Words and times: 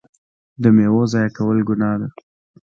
د 0.61 0.63
میوو 0.75 1.01
ضایع 1.11 1.29
کول 1.37 1.57
ګناه 1.69 1.95
ده. 1.99 2.07